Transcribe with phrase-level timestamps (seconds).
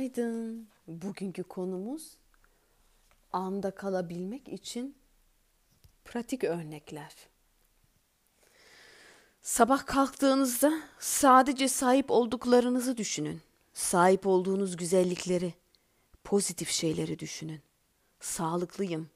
[0.00, 0.68] Günaydın.
[0.86, 2.16] Bugünkü konumuz
[3.32, 4.96] anda kalabilmek için
[6.04, 7.14] pratik örnekler.
[9.42, 13.40] Sabah kalktığınızda sadece sahip olduklarınızı düşünün.
[13.72, 15.54] Sahip olduğunuz güzellikleri,
[16.24, 17.60] pozitif şeyleri düşünün.
[18.20, 19.10] Sağlıklıyım.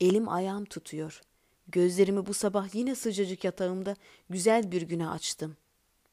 [0.00, 1.22] Elim ayağım tutuyor.
[1.68, 3.96] Gözlerimi bu sabah yine sıcacık yatağımda
[4.30, 5.56] güzel bir güne açtım.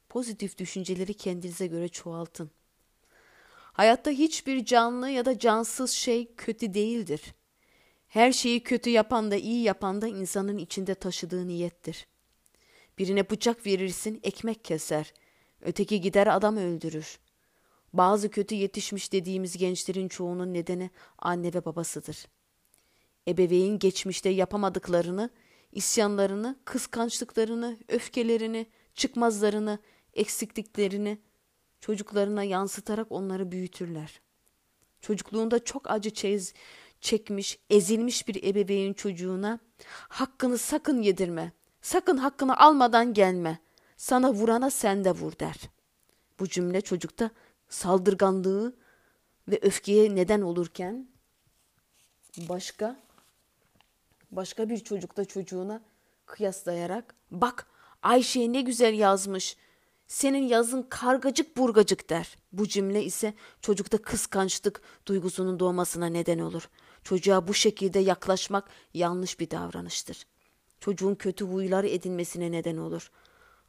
[0.10, 2.52] Pozitif düşünceleri kendinize göre çoğaltın.
[3.74, 7.22] Hayatta hiçbir canlı ya da cansız şey kötü değildir.
[8.08, 12.08] Her şeyi kötü yapan da iyi yapan da insanın içinde taşıdığı niyettir.
[12.98, 15.14] Birine bıçak verirsin, ekmek keser.
[15.62, 17.20] Öteki gider adam öldürür.
[17.94, 22.26] Bazı kötü yetişmiş dediğimiz gençlerin çoğunun nedeni anne ve babasıdır.
[23.28, 25.30] Ebeveyn geçmişte yapamadıklarını,
[25.72, 29.80] isyanlarını, kıskançlıklarını, öfkelerini, çıkmazlarını,
[30.14, 31.18] eksikliklerini
[31.84, 34.22] çocuklarına yansıtarak onları büyütürler.
[35.02, 36.54] Çocukluğunda çok acı çez,
[37.02, 39.60] çekmiş, ezilmiş bir ebeveyn çocuğuna
[40.10, 43.60] hakkını sakın yedirme, sakın hakkını almadan gelme,
[43.98, 45.56] sana vurana sen de vur der.
[46.40, 47.30] Bu cümle çocukta
[47.70, 48.76] saldırganlığı
[49.48, 51.08] ve öfkeye neden olurken
[52.38, 53.00] başka
[54.32, 55.82] başka bir çocukta çocuğuna
[56.26, 57.68] kıyaslayarak bak
[58.02, 59.58] Ayşe ne güzel yazmış
[60.14, 62.38] senin yazın kargacık burgacık der.
[62.52, 66.70] Bu cümle ise çocukta kıskançlık duygusunun doğmasına neden olur.
[67.04, 70.26] Çocuğa bu şekilde yaklaşmak yanlış bir davranıştır.
[70.80, 73.12] Çocuğun kötü huyları edinmesine neden olur.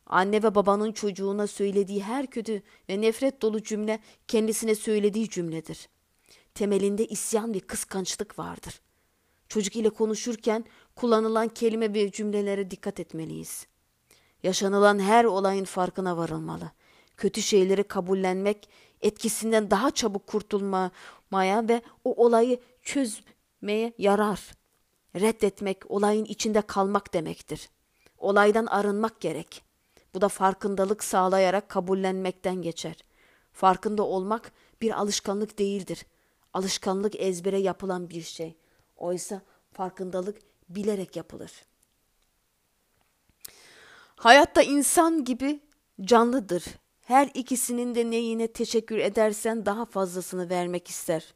[0.07, 5.89] Anne ve babanın çocuğuna söylediği her kötü ve nefret dolu cümle kendisine söylediği cümledir.
[6.55, 8.81] Temelinde isyan ve kıskançlık vardır.
[9.49, 10.65] Çocuk ile konuşurken
[10.97, 13.74] kullanılan kelime ve cümlelere dikkat etmeliyiz.''
[14.45, 16.71] Yaşanılan her olayın farkına varılmalı.
[17.17, 18.69] Kötü şeyleri kabullenmek,
[19.01, 24.53] etkisinden daha çabuk kurtulmaya ve o olayı çözmeye yarar.
[25.17, 27.69] Reddetmek, olayın içinde kalmak demektir.
[28.19, 29.63] Olaydan arınmak gerek.
[30.15, 32.97] Bu da farkındalık sağlayarak kabullenmekten geçer.
[33.53, 36.07] Farkında olmak bir alışkanlık değildir.
[36.55, 38.57] Alışkanlık ezbere yapılan bir şey.
[38.97, 39.41] Oysa
[39.73, 40.39] farkındalık
[40.69, 41.74] bilerek yapılır.''
[44.25, 45.61] Hayatta insan gibi
[46.01, 46.65] canlıdır.
[47.01, 51.35] Her ikisinin de neyine teşekkür edersen daha fazlasını vermek ister.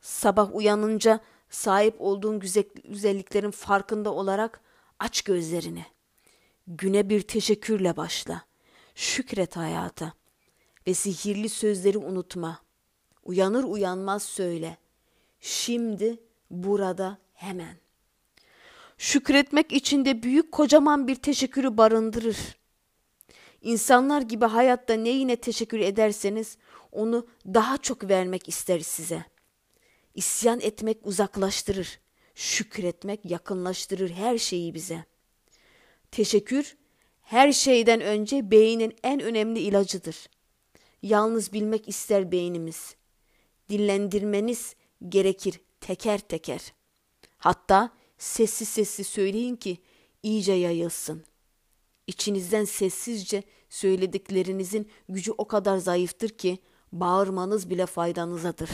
[0.00, 4.60] Sabah uyanınca sahip olduğun güzelliklerin farkında olarak
[4.98, 5.86] aç gözlerini.
[6.66, 8.42] Güne bir teşekkürle başla.
[8.94, 10.12] Şükret hayata
[10.86, 12.58] ve sihirli sözleri unutma.
[13.22, 14.78] Uyanır uyanmaz söyle.
[15.40, 17.83] Şimdi, burada, hemen.
[18.98, 22.36] Şükretmek içinde büyük kocaman bir teşekkürü barındırır.
[23.62, 26.56] İnsanlar gibi hayatta neyine teşekkür ederseniz
[26.92, 29.24] onu daha çok vermek ister size.
[30.14, 32.00] İsyan etmek uzaklaştırır.
[32.34, 35.04] Şükretmek yakınlaştırır her şeyi bize.
[36.10, 36.76] Teşekkür
[37.22, 40.28] her şeyden önce beynin en önemli ilacıdır.
[41.02, 42.96] Yalnız bilmek ister beynimiz.
[43.68, 44.74] Dillendirmeniz
[45.08, 46.72] gerekir teker teker.
[47.38, 47.90] Hatta
[48.24, 49.78] Sessiz sessiz söyleyin ki
[50.22, 51.24] iyice yayılsın.
[52.06, 56.58] İçinizden sessizce söylediklerinizin gücü o kadar zayıftır ki
[56.92, 58.70] bağırmanız bile faydanızadır.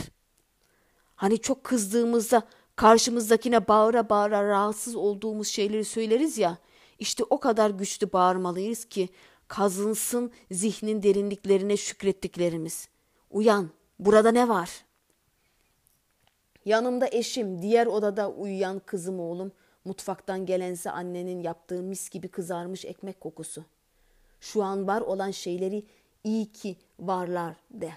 [1.15, 6.59] Hani çok kızdığımızda karşımızdakine bağıra bağıra rahatsız olduğumuz şeyleri söyleriz ya,
[6.99, 9.09] işte o kadar güçlü bağırmalıyız ki
[9.49, 12.88] kazınsın zihnin derinliklerine şükrettiklerimiz.
[13.31, 14.90] Uyan, burada ne var?''
[16.70, 19.53] Yanımda eşim, diğer odada uyuyan kızım oğlum,
[19.84, 23.64] mutfaktan gelense annenin yaptığı mis gibi kızarmış ekmek kokusu.
[24.41, 25.84] Şu an var olan şeyleri
[26.25, 27.93] iyi ki varlar de.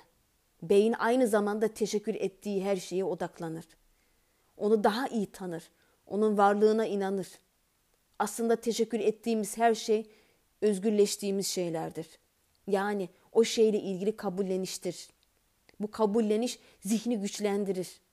[0.62, 3.66] Beyin aynı zamanda teşekkür ettiği her şeye odaklanır.
[4.58, 5.64] Onu daha iyi tanır.
[6.08, 7.28] Onun varlığına inanır.
[8.20, 10.10] Aslında teşekkür ettiğimiz her şey
[10.62, 12.08] özgürleştiğimiz şeylerdir.
[12.68, 15.10] Yani o şeyle ilgili kabulleniştir.
[15.80, 18.04] Bu kabulleniş zihni güçlendirir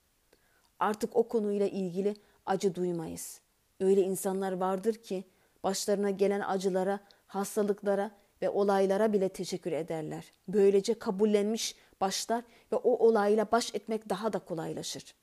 [0.81, 2.17] artık o konuyla ilgili
[2.47, 3.41] acı duymayız.
[3.81, 5.25] Öyle insanlar vardır ki
[5.63, 8.11] başlarına gelen acılara, hastalıklara
[8.43, 10.33] ve olaylara bile teşekkür ederler.
[10.49, 15.15] Böylece kabullenmiş başlar ve o olayla baş etmek daha da kolaylaşır.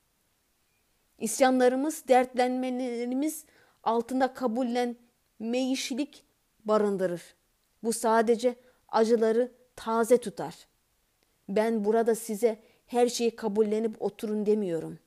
[1.19, 3.45] İsyanlarımız, dertlenmelerimiz
[3.83, 6.25] altında kabullenmeyişlik
[6.65, 7.21] barındırır.
[7.83, 8.55] Bu sadece
[8.89, 10.67] acıları taze tutar.
[11.49, 14.99] Ben burada size her şeyi kabullenip oturun demiyorum.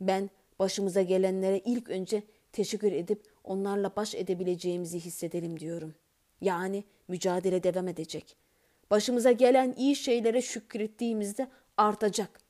[0.00, 2.22] Ben başımıza gelenlere ilk önce
[2.52, 5.94] teşekkür edip onlarla baş edebileceğimizi hissedelim diyorum.
[6.40, 8.36] Yani mücadele devam edecek.
[8.90, 12.40] Başımıza gelen iyi şeylere şükrettiğimizde artacak.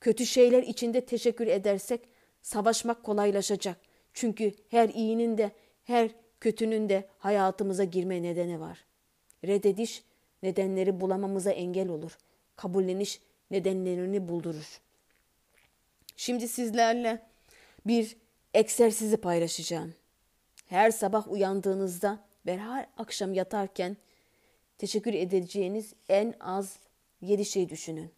[0.00, 2.00] Kötü şeyler içinde teşekkür edersek
[2.42, 3.76] savaşmak kolaylaşacak.
[4.14, 5.50] Çünkü her iyinin de
[5.84, 8.84] her kötünün de hayatımıza girme nedeni var.
[9.44, 10.04] Reddediş
[10.42, 12.18] nedenleri bulamamıza engel olur.
[12.56, 13.20] Kabulleniş
[13.50, 14.80] nedenlerini buldurur.
[16.16, 17.22] Şimdi sizlerle
[17.86, 18.16] bir
[18.54, 19.94] egzersizi paylaşacağım.
[20.66, 23.96] Her sabah uyandığınızda ve her akşam yatarken
[24.78, 26.76] teşekkür edeceğiniz en az
[27.20, 28.10] yedi şey düşünün.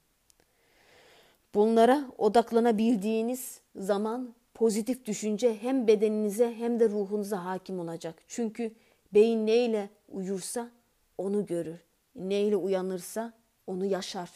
[1.54, 8.22] Bunlara odaklanabildiğiniz zaman pozitif düşünce hem bedeninize hem de ruhunuza hakim olacak.
[8.28, 8.74] Çünkü
[9.14, 10.70] beyin neyle uyursa
[11.18, 11.78] onu görür.
[12.16, 13.32] Neyle uyanırsa
[13.66, 14.30] onu yaşar.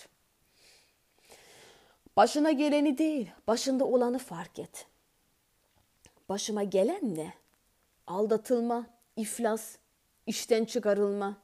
[2.16, 4.86] Başına geleni değil, başında olanı fark et.
[6.28, 7.34] Başıma gelen ne?
[8.06, 8.86] Aldatılma,
[9.16, 9.76] iflas,
[10.26, 11.36] işten çıkarılma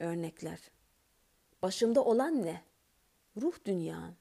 [0.00, 0.58] örnekler.
[1.62, 2.62] Başımda olan ne?
[3.40, 4.14] Ruh dünyan.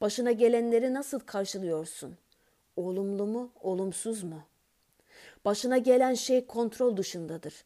[0.00, 2.16] Başına gelenleri nasıl karşılıyorsun?
[2.76, 4.42] Olumlu mu, olumsuz mu?
[5.44, 7.64] Başına gelen şey kontrol dışındadır.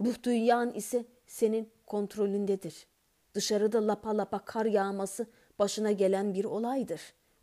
[0.00, 2.86] Ruh dünyan ise senin kontrolündedir.
[3.34, 5.26] Dışarıda lapa lapa kar yağması
[5.58, 7.00] başına gelen bir olaydır.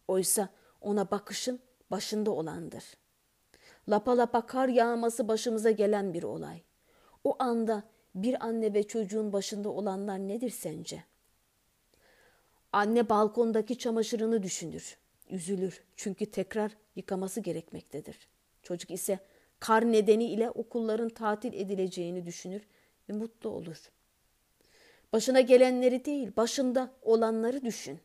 [0.08, 0.50] Oysa
[0.82, 1.60] ona bakışın
[1.92, 2.84] başında olandır.
[3.90, 6.62] Lapa lapa kar yağması başımıza gelen bir olay.
[7.24, 7.84] O anda
[8.16, 11.04] bir anne ve çocuğun başında olanlar nedir sence?
[12.74, 14.98] Anne balkondaki çamaşırını düşünür,
[15.30, 18.28] üzülür çünkü tekrar yıkaması gerekmektedir.
[18.64, 19.20] Çocuk ise
[19.60, 22.62] kar nedeniyle okulların tatil edileceğini düşünür
[23.10, 23.92] ve mutlu olur.
[25.14, 28.00] Başına gelenleri değil, başında olanları düşün.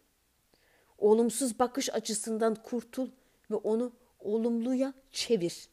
[0.99, 3.10] Olumsuz bakış açısından kurtul
[3.50, 5.69] ve onu olumluya çevir.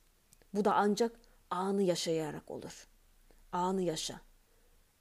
[0.53, 2.87] Bu da ancak anı yaşayarak olur.
[3.51, 4.21] Anı yaşa.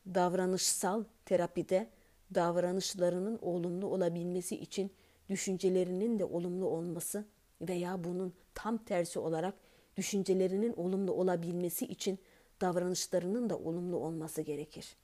[0.06, 1.90] Davranışsal terapide
[2.34, 4.92] davranışlarının olumlu olabilmesi için
[5.28, 7.24] düşüncelerinin de olumlu olması
[7.60, 9.54] veya bunun tam tersi olarak
[9.96, 12.18] düşüncelerinin olumlu olabilmesi için
[12.60, 14.96] davranışlarının da olumlu olması gerekir.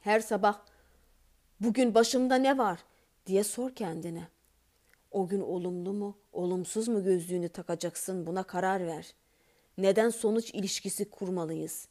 [0.00, 0.60] Her sabah
[1.60, 2.84] bugün başımda ne var
[3.26, 4.28] diye sor kendine.
[5.10, 9.14] O gün olumlu mu, olumsuz mu gözlüğünü takacaksın buna karar ver.
[9.78, 11.88] Neden sonuç ilişkisi kurmalıyız?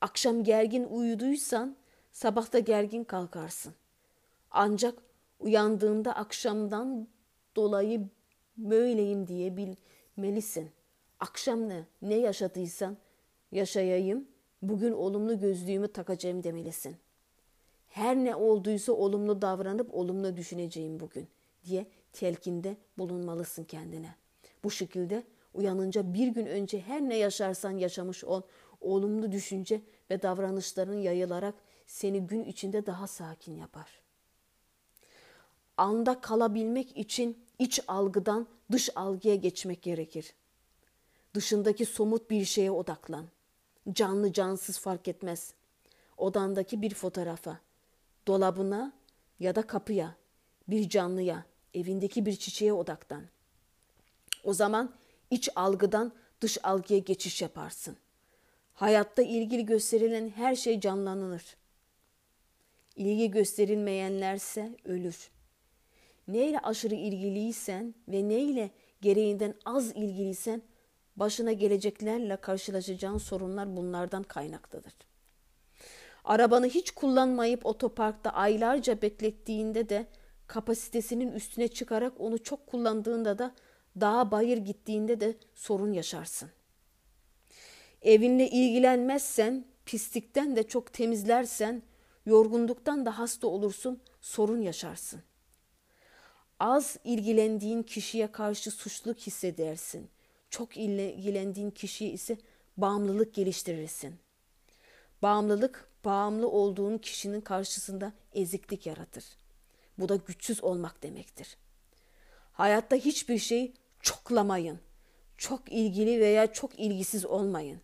[0.00, 1.76] Akşam gergin uyuduysan
[2.12, 3.74] sabahta gergin kalkarsın.
[4.50, 4.98] Ancak
[5.40, 7.08] uyandığında akşamdan
[7.56, 8.08] dolayı
[8.56, 10.70] böyleyim diye bilmelisin.
[11.20, 12.96] Akşam ne, ne yaşadıysan
[13.52, 14.28] yaşayayım,
[14.62, 16.96] bugün olumlu gözlüğümü takacağım demelisin.
[17.96, 21.28] Her ne olduysa olumlu davranıp olumlu düşüneceğim bugün
[21.64, 24.14] diye telkinde bulunmalısın kendine.
[24.64, 25.22] Bu şekilde
[25.54, 28.42] uyanınca bir gün önce her ne yaşarsan yaşamış ol,
[28.80, 31.54] olumlu düşünce ve davranışların yayılarak
[31.86, 34.02] seni gün içinde daha sakin yapar.
[35.76, 40.34] Anda kalabilmek için iç algıdan dış algıya geçmek gerekir.
[41.34, 43.26] Dışındaki somut bir şeye odaklan.
[43.92, 45.54] Canlı cansız fark etmez.
[46.16, 47.65] Odandaki bir fotoğrafa,
[48.26, 48.92] dolabına
[49.40, 50.16] ya da kapıya,
[50.68, 53.22] bir canlıya, evindeki bir çiçeğe odaklan.
[54.44, 54.94] O zaman
[55.30, 57.96] iç algıdan dış algıya geçiş yaparsın.
[58.74, 61.56] Hayatta ilgili gösterilen her şey canlanır.
[62.96, 65.30] İlgi gösterilmeyenlerse ölür.
[66.28, 70.62] Neyle aşırı ilgiliysen ve neyle gereğinden az ilgiliysen
[71.16, 74.92] başına geleceklerle karşılaşacağın sorunlar bunlardan kaynaktadır.
[76.26, 80.06] Arabanı hiç kullanmayıp otoparkta aylarca beklettiğinde de
[80.46, 83.54] kapasitesinin üstüne çıkarak onu çok kullandığında da
[84.00, 86.50] dağa bayır gittiğinde de sorun yaşarsın.
[88.02, 91.82] Evinle ilgilenmezsen, pislikten de çok temizlersen,
[92.26, 95.22] yorgunluktan da hasta olursun, sorun yaşarsın.
[96.60, 100.08] Az ilgilendiğin kişiye karşı suçluluk hissedersin.
[100.50, 102.38] Çok ilgilendiğin kişiye ise
[102.76, 104.14] bağımlılık geliştirirsin.
[105.22, 109.24] Bağımlılık, bağımlı olduğun kişinin karşısında eziklik yaratır.
[109.98, 111.56] Bu da güçsüz olmak demektir.
[112.52, 114.80] Hayatta hiçbir şey çoklamayın.
[115.38, 117.80] Çok ilgili veya çok ilgisiz olmayın.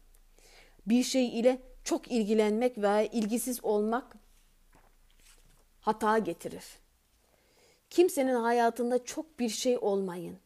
[0.87, 4.17] Bir şey ile çok ilgilenmek veya ilgisiz olmak
[5.81, 6.65] hata getirir.
[7.91, 10.39] Kimsenin hayatında çok bir şey olmayın.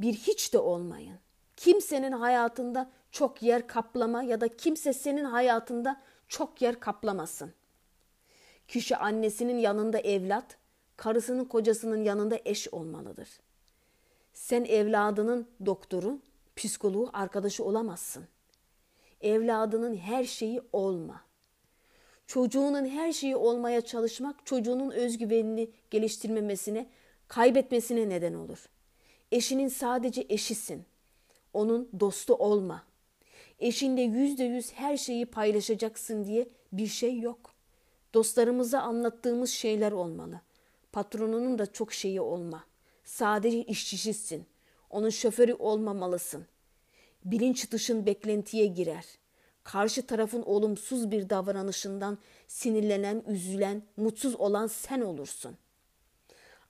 [0.00, 1.18] Bir hiç de olmayın.
[1.56, 6.00] Kimsenin hayatında çok yer kaplama ya da kimse senin hayatında
[6.32, 7.52] çok yer kaplamasın.
[8.68, 10.56] Kişi annesinin yanında evlat,
[10.96, 13.28] karısının kocasının yanında eş olmalıdır.
[14.32, 16.18] Sen evladının doktoru,
[16.56, 18.24] psikoloğu, arkadaşı olamazsın.
[19.20, 21.20] Evladının her şeyi olma.
[22.26, 26.90] Çocuğunun her şeyi olmaya çalışmak çocuğunun özgüvenini geliştirmemesine,
[27.28, 28.68] kaybetmesine neden olur.
[29.32, 30.84] Eşinin sadece eşisin.
[31.52, 32.91] Onun dostu olma.
[33.62, 37.54] Eşinle yüzde yüz her şeyi paylaşacaksın diye bir şey yok.
[38.14, 40.40] Dostlarımıza anlattığımız şeyler olmalı.
[40.92, 42.64] Patronunun da çok şeyi olma.
[43.04, 44.46] Sadece işçisisin.
[44.90, 46.46] Onun şoförü olmamalısın.
[47.24, 49.04] Bilinç dışın beklentiye girer.
[49.64, 55.56] Karşı tarafın olumsuz bir davranışından sinirlenen, üzülen, mutsuz olan sen olursun.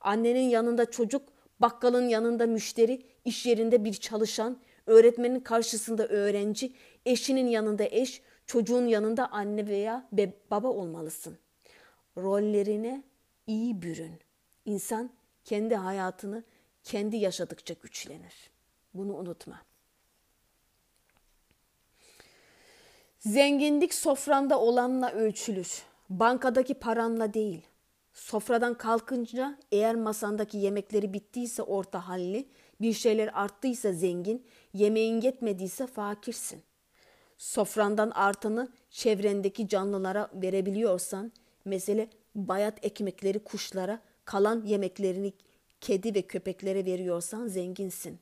[0.01, 4.57] Annenin yanında çocuk, bakkalın yanında müşteri, iş yerinde bir çalışan,
[4.87, 6.73] öğretmenin karşısında öğrenci,
[7.05, 10.09] eşinin yanında eş, çocuğun yanında anne veya
[10.51, 11.37] baba olmalısın.
[12.17, 13.03] Rollerine
[13.47, 14.19] iyi bürün.
[14.65, 15.09] İnsan
[15.43, 16.43] kendi hayatını
[16.83, 18.51] kendi yaşadıkça güçlenir.
[18.93, 19.61] Bunu unutma.
[23.19, 25.83] Zenginlik sofranda olanla ölçülür.
[26.09, 27.67] Bankadaki paranla değil.
[28.13, 32.49] Sofradan kalkınca eğer masandaki yemekleri bittiyse orta halli,
[32.81, 36.63] bir şeyler arttıysa zengin, yemeğin yetmediyse fakirsin.
[37.37, 41.31] Sofrandan artanı çevrendeki canlılara verebiliyorsan,
[41.65, 45.33] mesele bayat ekmekleri kuşlara, kalan yemeklerini
[45.81, 48.19] kedi ve köpeklere veriyorsan zenginsin.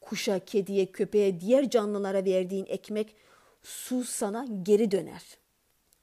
[0.00, 3.16] Kuşa, kediye, köpeğe, diğer canlılara verdiğin ekmek,
[3.62, 5.22] su sana geri döner.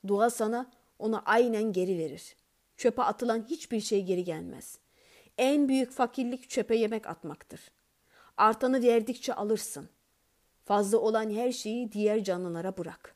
[0.07, 2.36] Dua sana ona aynen geri verir.
[2.77, 4.79] Çöpe atılan hiçbir şey geri gelmez.
[5.38, 7.62] En büyük fakirlik çöpe yemek atmaktır.
[8.38, 9.89] Artanı verdikçe alırsın.
[10.65, 13.15] Fazla olan her şeyi diğer canlılara bırak.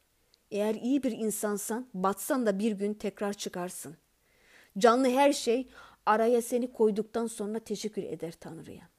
[0.52, 3.98] Eğer iyi bir insansan batsan da bir gün tekrar çıkarsın.
[4.78, 5.68] Canlı her şey
[6.06, 8.90] araya seni koyduktan sonra teşekkür eder Tanrı'ya.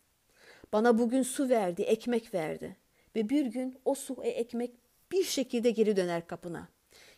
[0.72, 2.76] Bana bugün su verdi, ekmek verdi
[3.16, 4.70] ve bir gün o su ve ekmek
[5.12, 6.68] bir şekilde geri döner kapına.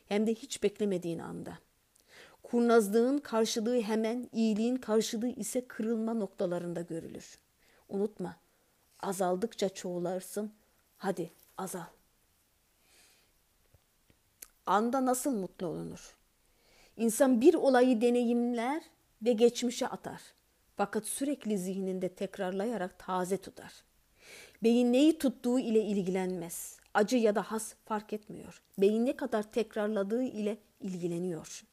[0.06, 1.58] Hem de hiç beklemediğin anda.
[2.54, 7.38] Kurnazlığın karşılığı hemen, iyiliğin karşılığı ise kırılma noktalarında görülür.
[7.88, 8.36] Unutma,
[9.00, 10.52] azaldıkça çoğularsın.
[10.96, 11.84] Hadi azal.
[14.66, 16.14] Anda nasıl mutlu olunur?
[16.96, 18.82] İnsan bir olayı deneyimler
[19.22, 20.22] ve geçmişe atar.
[20.76, 23.72] Fakat sürekli zihninde tekrarlayarak taze tutar.
[24.62, 26.78] Beyin neyi tuttuğu ile ilgilenmez.
[26.94, 28.62] Acı ya da has fark etmiyor.
[28.78, 31.64] Beyin ne kadar tekrarladığı ile ilgileniyor.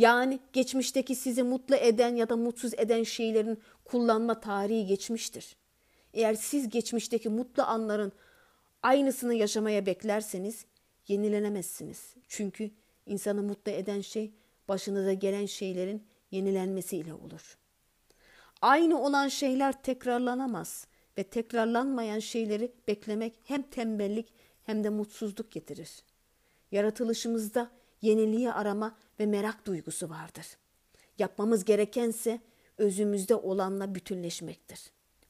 [0.00, 5.56] Yani geçmişteki sizi mutlu eden ya da mutsuz eden şeylerin kullanma tarihi geçmiştir.
[6.14, 8.12] Eğer siz geçmişteki mutlu anların
[8.82, 10.64] aynısını yaşamaya beklerseniz
[11.08, 12.14] yenilenemezsiniz.
[12.28, 12.70] Çünkü
[13.06, 14.32] insanı mutlu eden şey
[14.68, 17.58] başınıza gelen şeylerin yenilenmesiyle olur.
[18.62, 20.86] Aynı olan şeyler tekrarlanamaz
[21.18, 26.02] ve tekrarlanmayan şeyleri beklemek hem tembellik hem de mutsuzluk getirir.
[26.72, 30.46] Yaratılışımızda yeniliği arama ve merak duygusu vardır.
[31.18, 32.40] Yapmamız gerekense
[32.78, 34.80] özümüzde olanla bütünleşmektir.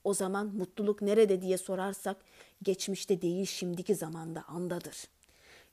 [0.05, 2.17] O zaman mutluluk nerede diye sorarsak
[2.63, 4.97] geçmişte değil şimdiki zamanda andadır.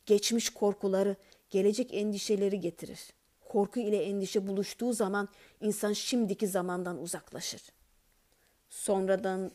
[0.06, 1.16] Geçmiş korkuları,
[1.50, 3.00] gelecek endişeleri getirir.
[3.46, 5.30] Korku ile endişe buluştuğu zaman
[5.62, 7.62] insan şimdiki zamandan uzaklaşır.
[8.70, 9.51] Sonradan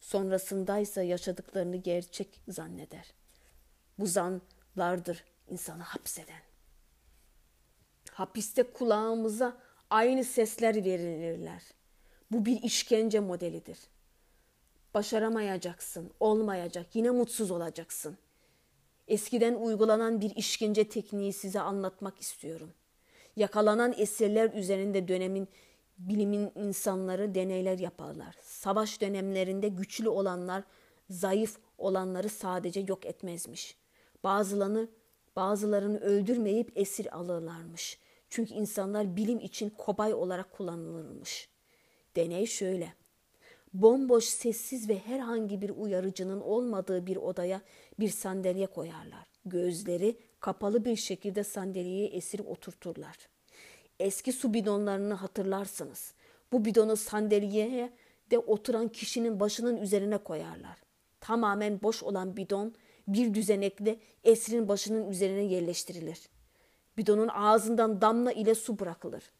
[0.00, 3.12] sonrasındaysa yaşadıklarını gerçek zanneder.
[3.98, 6.51] Bu zanlardır insanı hapseden.
[8.12, 9.56] Hapiste kulağımıza
[9.90, 11.62] aynı sesler verilirler.
[12.30, 13.78] Bu bir işkence modelidir.
[14.94, 18.18] Başaramayacaksın, olmayacak, yine mutsuz olacaksın.
[19.08, 22.72] Eskiden uygulanan bir işkence tekniği size anlatmak istiyorum.
[23.36, 25.48] Yakalanan esirler üzerinde dönemin
[25.98, 28.36] bilimin insanları deneyler yaparlar.
[28.42, 30.64] Savaş dönemlerinde güçlü olanlar
[31.10, 33.76] zayıf olanları sadece yok etmezmiş.
[34.24, 34.88] Bazılarını
[35.36, 37.98] bazılarını öldürmeyip esir alırlarmış.
[38.32, 41.48] Çünkü insanlar bilim için kobay olarak kullanılırmış.
[42.16, 42.92] Deney şöyle.
[43.74, 47.60] Bomboş, sessiz ve herhangi bir uyarıcının olmadığı bir odaya
[48.00, 49.26] bir sandalye koyarlar.
[49.44, 53.16] Gözleri kapalı bir şekilde sandalyeye esir oturturlar.
[54.00, 56.14] Eski su bidonlarını hatırlarsınız.
[56.52, 57.92] Bu bidonu sandalyeye
[58.30, 60.82] de oturan kişinin başının üzerine koyarlar.
[61.20, 62.74] Tamamen boş olan bidon
[63.08, 66.28] bir düzenekle esrin başının üzerine yerleştirilir.
[66.96, 69.30] Bidonun ağzından damla ile su bırakılır.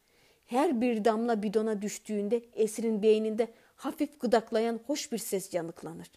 [0.47, 6.11] Her bir damla bidona düştüğünde esrin beyninde hafif gıdaklayan hoş bir ses yanıklanır.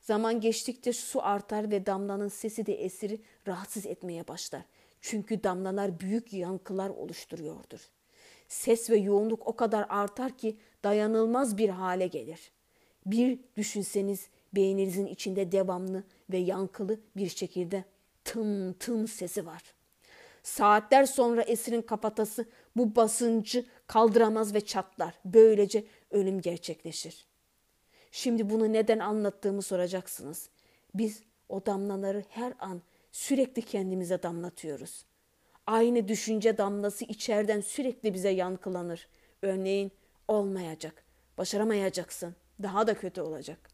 [0.00, 4.62] Zaman geçtikçe su artar ve damlanın sesi de esiri rahatsız etmeye başlar.
[5.00, 7.90] Çünkü damlalar büyük yankılar oluşturuyordur.
[8.48, 12.50] Ses ve yoğunluk o kadar artar ki dayanılmaz bir hale gelir.
[13.06, 17.84] Bir düşünseniz beyninizin içinde devamlı ve yankılı bir şekilde
[18.24, 19.75] tım tım sesi var.
[20.46, 25.14] Saatler sonra esirin kafatası bu basıncı kaldıramaz ve çatlar.
[25.24, 27.26] Böylece ölüm gerçekleşir.
[28.10, 30.50] Şimdi bunu neden anlattığımı soracaksınız.
[30.94, 35.04] Biz o damlaları her an sürekli kendimize damlatıyoruz.
[35.66, 39.08] Aynı düşünce damlası içeriden sürekli bize yankılanır.
[39.42, 39.92] Örneğin
[40.28, 41.04] olmayacak,
[41.38, 43.70] başaramayacaksın, daha da kötü olacak.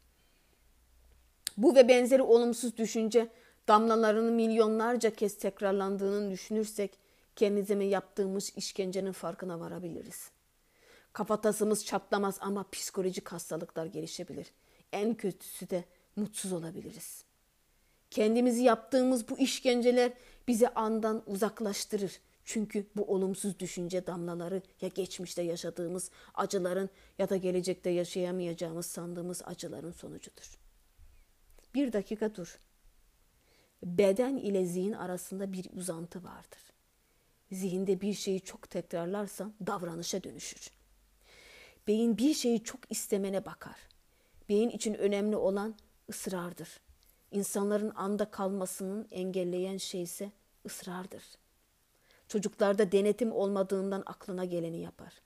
[1.57, 3.29] Bu ve benzeri olumsuz düşünce
[3.67, 6.99] damlalarının milyonlarca kez tekrarlandığını düşünürsek
[7.35, 10.31] kendimize yaptığımız işkencenin farkına varabiliriz.
[11.13, 14.47] Kafatasımız çatlamaz ama psikolojik hastalıklar gelişebilir.
[14.91, 15.83] En kötüsü de
[16.15, 17.23] mutsuz olabiliriz.
[18.11, 20.11] Kendimizi yaptığımız bu işkenceler
[20.47, 22.19] bizi andan uzaklaştırır.
[22.45, 29.91] Çünkü bu olumsuz düşünce damlaları ya geçmişte yaşadığımız acıların ya da gelecekte yaşayamayacağımız sandığımız acıların
[29.91, 30.57] sonucudur.
[31.75, 32.59] Bir dakika dur.
[33.83, 36.73] Beden ile zihin arasında bir uzantı vardır.
[37.51, 40.71] Zihinde bir şeyi çok tekrarlarsan davranışa dönüşür.
[41.87, 43.75] Beyin bir şeyi çok istemene bakar.
[44.49, 45.75] Beyin için önemli olan
[46.09, 46.79] ısrardır.
[47.31, 50.31] İnsanların anda kalmasının engelleyen şey ise
[50.65, 51.23] ısrardır.
[52.27, 55.21] Çocuklarda denetim olmadığından aklına geleni yapar.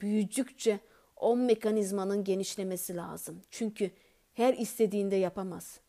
[0.00, 0.80] Büyüdükçe
[1.16, 3.42] o mekanizmanın genişlemesi lazım.
[3.50, 3.90] Çünkü
[4.34, 5.80] her istediğinde yapamaz.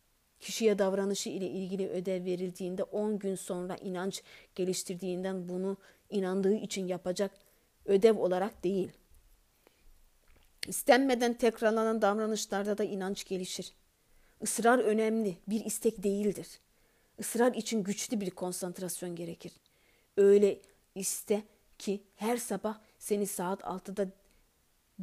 [0.41, 4.23] Kişiye davranışı ile ilgili ödev verildiğinde 10 gün sonra inanç
[4.55, 5.77] geliştirdiğinden bunu
[6.09, 7.31] inandığı için yapacak
[7.85, 8.91] ödev olarak değil.
[10.67, 13.73] İstenmeden tekrarlanan davranışlarda da inanç gelişir.
[14.41, 16.59] Israr önemli, bir istek değildir.
[17.17, 19.53] Israr için güçlü bir konsantrasyon gerekir.
[20.17, 20.61] Öyle
[20.95, 21.43] iste
[21.77, 24.07] ki her sabah seni saat 6'da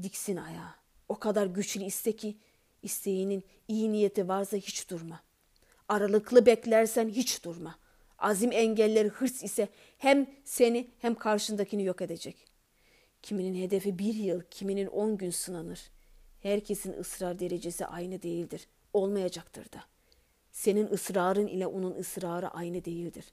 [0.02, 0.74] diksin ayağa.
[1.08, 2.36] O kadar güçlü iste ki
[2.82, 5.27] isteğinin iyi niyeti varsa hiç durma.
[5.88, 7.78] Aralıklı beklersen hiç durma.
[8.18, 12.46] Azim engelleri hırs ise hem seni hem karşındakini yok edecek.
[13.22, 15.90] Kiminin hedefi bir yıl, kiminin on gün sınanır.
[16.42, 18.68] Herkesin ısrar derecesi aynı değildir.
[18.92, 19.84] Olmayacaktır da.
[20.52, 23.24] Senin ısrarın ile onun ısrarı aynı değildir.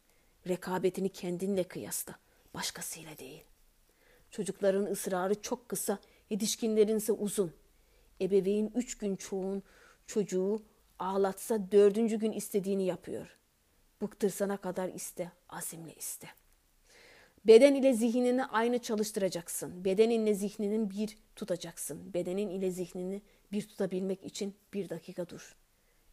[0.47, 2.15] Rekabetini kendinle kıyasla,
[2.53, 3.43] başkasıyla değil.
[4.31, 7.53] Çocukların ısrarı çok kısa, yetişkinlerin ise uzun.
[8.21, 9.63] Ebeveyn üç gün çoğun
[10.07, 10.63] çocuğu
[10.99, 13.37] ağlatsa dördüncü gün istediğini yapıyor.
[14.01, 16.27] Bıktırsana kadar iste, azimle iste.
[17.47, 19.85] Beden ile zihnini aynı çalıştıracaksın.
[19.85, 22.13] Bedeninle zihninin bir tutacaksın.
[22.13, 25.55] Bedenin ile zihnini bir tutabilmek için bir dakika dur.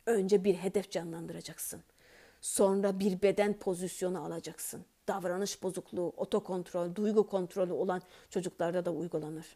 [0.07, 1.83] Önce bir hedef canlandıracaksın.
[2.41, 4.85] Sonra bir beden pozisyonu alacaksın.
[5.09, 9.47] Davranış bozukluğu, otokontrol, duygu kontrolü olan çocuklarda da uygulanır.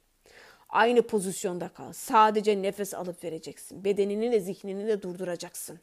[0.68, 1.92] Aynı pozisyonda kal.
[1.92, 3.84] Sadece nefes alıp vereceksin.
[3.84, 5.80] Bedenini de zihnini de durduracaksın.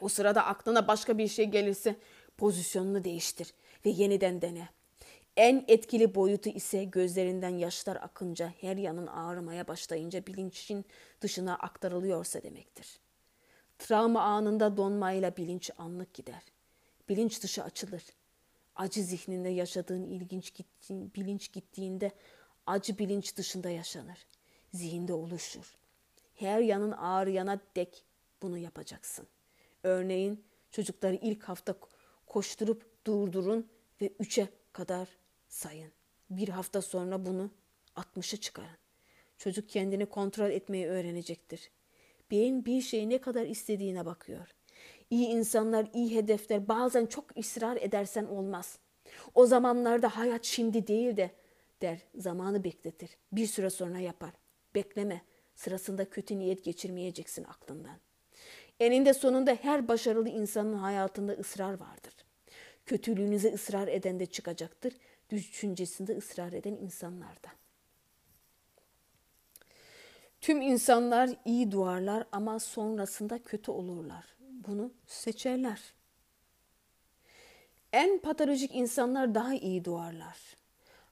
[0.00, 1.96] O sırada aklına başka bir şey gelirse
[2.36, 3.54] pozisyonunu değiştir
[3.86, 4.68] ve yeniden dene.
[5.36, 10.84] En etkili boyutu ise gözlerinden yaşlar akınca her yanın ağrımaya başlayınca bilinçin
[11.20, 13.00] dışına aktarılıyorsa demektir.
[13.78, 16.42] Travma anında donmayla bilinç anlık gider.
[17.08, 18.02] Bilinç dışı açılır.
[18.76, 22.12] Acı zihninde yaşadığın ilginç gittiğin, bilinç gittiğinde
[22.68, 24.26] acı bilinç dışında yaşanır.
[24.74, 25.76] Zihinde oluşur.
[26.34, 28.04] Her yanın ağrıyana dek
[28.42, 29.26] bunu yapacaksın.
[29.82, 31.74] Örneğin çocukları ilk hafta
[32.26, 33.68] koşturup durdurun
[34.00, 35.08] ve üçe kadar
[35.48, 35.92] sayın.
[36.30, 37.50] Bir hafta sonra bunu
[37.96, 38.78] 60'a çıkarın.
[39.38, 41.70] Çocuk kendini kontrol etmeyi öğrenecektir.
[42.30, 44.54] Beyin bir şeyi ne kadar istediğine bakıyor.
[45.10, 48.78] İyi insanlar, iyi hedefler bazen çok ısrar edersen olmaz.
[49.34, 51.30] O zamanlarda hayat şimdi değil de
[51.82, 53.10] der, zamanı bekletir.
[53.32, 54.32] Bir süre sonra yapar.
[54.74, 55.22] Bekleme,
[55.54, 57.96] sırasında kötü niyet geçirmeyeceksin aklından.
[58.80, 62.14] Eninde sonunda her başarılı insanın hayatında ısrar vardır.
[62.86, 64.94] Kötülüğünüze ısrar eden de çıkacaktır.
[65.30, 67.52] Düşüncesinde ısrar eden insanlardan.
[70.40, 74.24] Tüm insanlar iyi duarlar ama sonrasında kötü olurlar.
[74.40, 75.80] Bunu seçerler.
[77.92, 80.57] En patolojik insanlar daha iyi duarlar.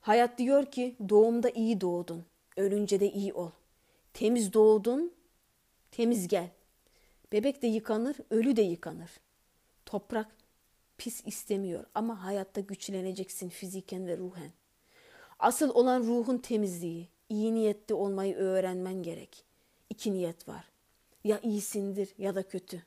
[0.06, 2.24] Hayat diyor ki doğumda iyi doğdun,
[2.56, 3.50] ölünce de iyi ol.
[4.12, 5.14] Temiz doğdun,
[5.90, 6.50] temiz gel.
[7.32, 9.10] Bebek de yıkanır, ölü de yıkanır.
[9.86, 10.36] Toprak
[10.98, 14.52] pis istemiyor ama hayatta güçleneceksin fiziken ve ruhen.
[15.38, 19.44] Asıl olan ruhun temizliği, iyi niyetli olmayı öğrenmen gerek.
[19.90, 20.64] İki niyet var.
[21.24, 22.82] Ya iyisindir ya da kötü.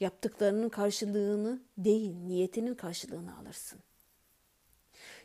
[0.00, 3.80] Yaptıklarının karşılığını değil, niyetinin karşılığını alırsın.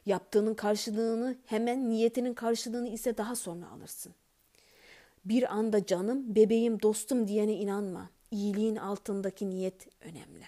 [0.08, 4.14] Yaptığının karşılığını hemen niyetinin karşılığını ise daha sonra alırsın.
[5.26, 8.10] Bir anda canım, bebeğim, dostum diyene inanma.
[8.32, 10.44] İyiliğin altındaki niyet önemli.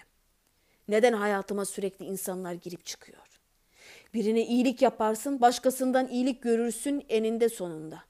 [0.88, 3.40] Neden hayatıma sürekli insanlar girip çıkıyor?
[4.14, 8.02] Birine iyilik yaparsın, başkasından iyilik görürsün eninde sonunda.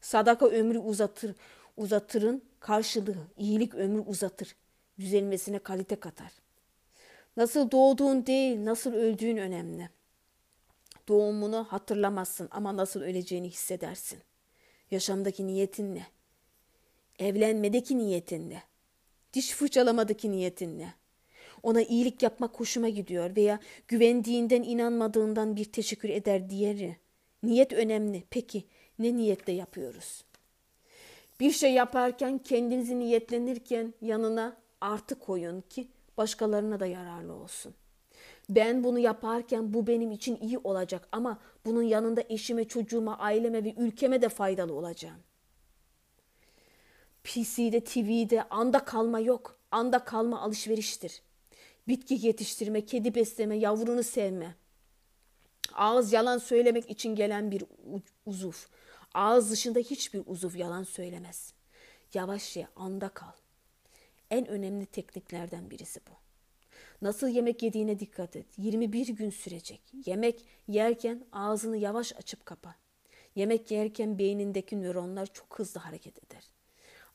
[0.00, 1.34] Sadaka ömrü uzatır,
[1.76, 4.56] uzatırın karşılığı, iyilik ömrü uzatır.
[4.98, 6.32] Düzelmesine kalite katar.
[7.36, 9.88] Nasıl doğduğun değil, nasıl öldüğün önemli.
[11.08, 14.18] Doğumunu hatırlamazsın ama nasıl öleceğini hissedersin.
[14.90, 16.06] Yaşamdaki niyetin ne?
[17.18, 18.62] Evlenmedeki niyetin ne?
[19.32, 20.94] Diş fırçalamadaki niyetin ne?
[21.62, 26.96] Ona iyilik yapmak hoşuma gidiyor veya güvendiğinden inanmadığından bir teşekkür eder diğeri.
[27.42, 28.24] Niyet önemli.
[28.30, 28.64] Peki
[28.98, 30.24] ne niyetle yapıyoruz?
[31.40, 37.74] Bir şey yaparken kendinizi niyetlenirken yanına artı koyun ki başkalarına da yararlı olsun.
[38.50, 43.74] Ben bunu yaparken bu benim için iyi olacak ama bunun yanında eşime, çocuğuma, aileme ve
[43.74, 45.20] ülkeme de faydalı olacağım.
[47.24, 49.58] PC'de, TV'de anda kalma yok.
[49.70, 51.22] Anda kalma alışveriştir.
[51.88, 54.54] Bitki yetiştirme, kedi besleme, yavrunu sevme.
[55.74, 57.64] Ağız yalan söylemek için gelen bir
[58.26, 58.52] uzuv.
[59.14, 61.54] Ağız dışında hiçbir uzuv yalan söylemez.
[62.14, 63.32] Yavaş ye, anda kal.
[64.30, 66.21] En önemli tekniklerden birisi bu.
[67.02, 68.46] Nasıl yemek yediğine dikkat et.
[68.58, 69.80] 21 gün sürecek.
[70.06, 72.74] Yemek yerken ağzını yavaş açıp kapa.
[73.34, 76.50] Yemek yerken beynindeki nöronlar çok hızlı hareket eder.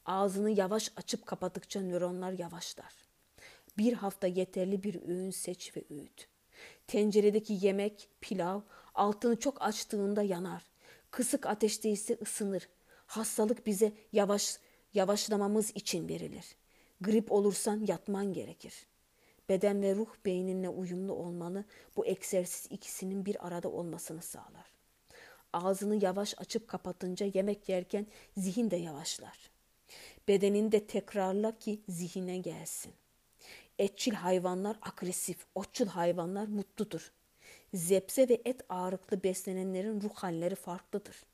[0.06, 2.94] Ağzını yavaş açıp kapattıkça nöronlar yavaşlar.
[3.78, 6.28] Bir hafta yeterli bir öğün seç ve öğüt.
[6.88, 8.62] Tenceredeki yemek, pilav,
[8.94, 10.64] altını çok açtığında yanar.
[11.12, 12.70] Kısık ateşte ise ısınır.
[13.06, 14.60] Hastalık bize yavaş
[14.94, 16.56] yavaşlamamız için verilir.
[17.02, 18.88] Grip olursan yatman gerekir.
[19.50, 21.66] Beden ve ruh beyninle uyumlu olmalı.
[21.98, 24.74] Bu egzersiz ikisinin bir arada olmasını sağlar.
[25.54, 28.08] Ağzını yavaş açıp kapatınca yemek yerken
[28.38, 29.52] zihin de yavaşlar.
[30.28, 32.94] Bedenini de tekrarla ki zihine gelsin.
[33.80, 37.12] Etçil hayvanlar agresif, otçul hayvanlar mutludur.
[37.74, 41.26] Zepse ve et ağırlıklı beslenenlerin ruh halleri farklıdır.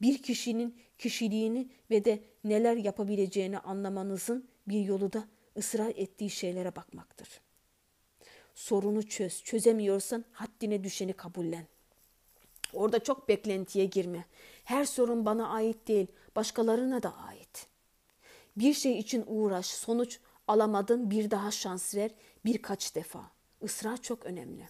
[0.00, 7.40] Bir kişinin kişiliğini ve de neler yapabileceğini anlamanızın bir yolu da ısrar ettiği şeylere bakmaktır.
[8.54, 11.66] Sorunu çöz, çözemiyorsan haddine düşeni kabullen.
[12.72, 14.24] Orada çok beklentiye girme.
[14.64, 17.66] Her sorun bana ait değil, başkalarına da ait.
[18.56, 22.10] Bir şey için uğraş, sonuç alamadın bir daha şans ver
[22.44, 23.30] birkaç defa.
[23.62, 24.68] Israr çok önemli.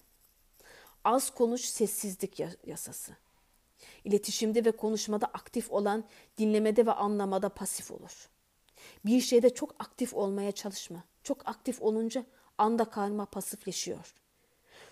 [1.05, 3.17] Az konuş sessizlik yasası.
[4.05, 6.05] İletişimde ve konuşmada aktif olan
[6.39, 8.29] dinlemede ve anlamada pasif olur.
[9.05, 11.05] Bir şeyde çok aktif olmaya çalışma.
[11.23, 12.25] Çok aktif olunca
[12.59, 14.15] anda kalma pasifleşiyor.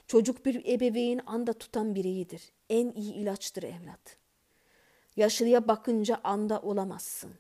[0.07, 2.53] Çocuk bir ebeveyn anda tutan bireyidir.
[2.71, 4.17] En iyi ilaçtır evlat.
[5.17, 7.31] Yaşlıya bakınca anda olamazsın.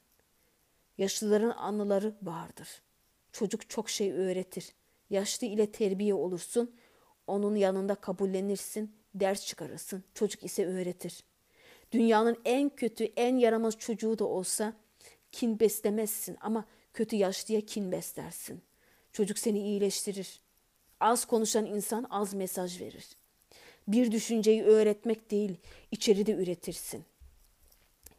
[0.98, 2.82] Yaşlıların anıları vardır.
[3.32, 4.72] Çocuk çok şey öğretir.
[5.10, 6.74] Yaşlı ile terbiye olursun.
[7.26, 10.04] Onun yanında kabullenirsin, ders çıkarırsın.
[10.14, 11.24] Çocuk ise öğretir.
[11.92, 14.72] Dünyanın en kötü, en yaramaz çocuğu da olsa
[15.32, 16.64] kin beslemezsin ama
[16.94, 18.62] kötü yaşlıya kin beslersin.
[19.12, 20.40] Çocuk seni iyileştirir.
[21.00, 23.08] Az konuşan insan az mesaj verir.
[23.88, 25.56] Bir düşünceyi öğretmek değil,
[25.90, 27.04] içeride üretirsin.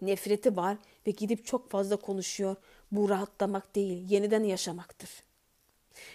[0.02, 2.56] Nefreti var ve gidip çok fazla konuşuyor.
[2.91, 5.10] Bu rahatlamak değil, yeniden yaşamaktır.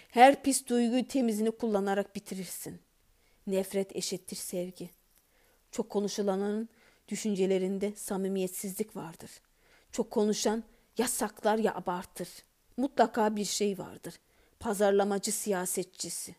[0.09, 2.79] Her pis duyguyu temizini kullanarak bitirirsin.
[3.47, 4.89] Nefret eşittir sevgi.
[5.71, 6.69] Çok konuşulanın
[7.07, 9.31] düşüncelerinde samimiyetsizlik vardır.
[9.91, 10.63] Çok konuşan
[10.99, 12.29] ya saklar ya abartır.
[12.77, 14.13] Mutlaka bir şey vardır.
[14.59, 16.35] Pazarlamacı siyasetçisi.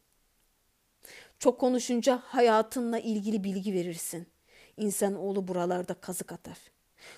[1.39, 4.29] Çok konuşunca hayatınla ilgili bilgi verirsin.
[4.77, 6.59] İnsanoğlu buralarda kazık atar.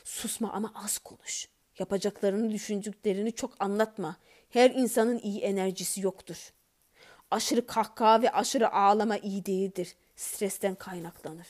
[0.05, 1.49] Susma ama az konuş.
[1.79, 4.17] Yapacaklarını, düşündüklerini çok anlatma.
[4.51, 6.53] Her insanın iyi enerjisi yoktur.
[7.31, 9.95] Aşırı kahkaha ve aşırı ağlama iyi değildir.
[10.17, 11.49] Stresten kaynaklanır.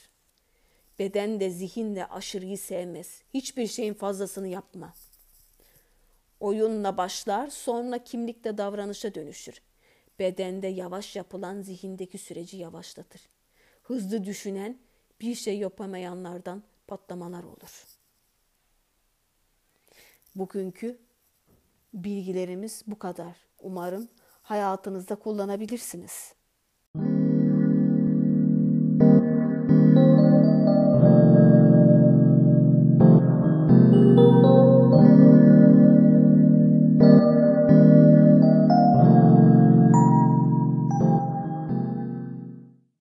[0.99, 3.23] Beden de zihin de aşırıyı sevmez.
[3.35, 5.02] Hiçbir şeyin fazlasını yapma.''
[6.43, 9.63] Oyunla başlar, sonra kimlikle davranışa dönüşür.
[10.19, 13.21] Bedende yavaş yapılan zihindeki süreci yavaşlatır.
[13.83, 14.79] Hızlı düşünen,
[15.21, 17.85] bir şey yapamayanlardan patlamalar olur.
[20.35, 20.99] Bugünkü
[21.95, 23.37] bilgilerimiz bu kadar.
[23.61, 24.09] Umarım
[24.43, 26.35] hayatınızda kullanabilirsiniz.